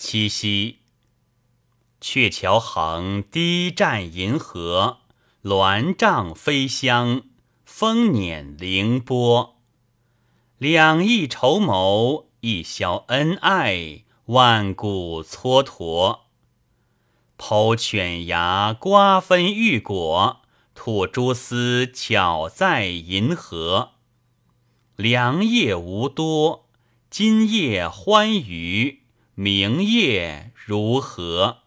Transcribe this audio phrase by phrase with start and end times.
[0.00, 0.78] 七夕，
[2.00, 4.98] 鹊桥横，低战银河，
[5.42, 7.22] 鸾帐飞香，
[7.64, 9.56] 风辇凌波。
[10.56, 16.20] 两翼绸缪，一宵恩爱，万古蹉跎。
[17.36, 20.42] 剖犬牙，瓜分玉果，
[20.76, 23.94] 吐蛛丝，巧在银河。
[24.94, 26.68] 良夜无多，
[27.10, 28.97] 今夜欢娱。
[29.40, 31.58] 明夜如何？